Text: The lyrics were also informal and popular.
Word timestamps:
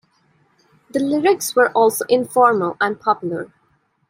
The 0.89 0.99
lyrics 0.99 1.55
were 1.55 1.69
also 1.73 2.05
informal 2.09 2.75
and 2.81 2.99
popular. 2.99 3.51